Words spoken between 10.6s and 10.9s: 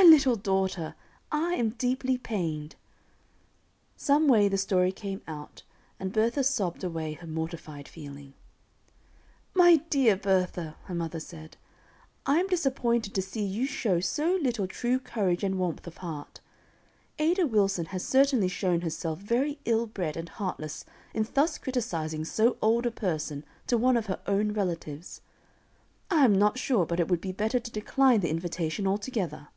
Bertha!"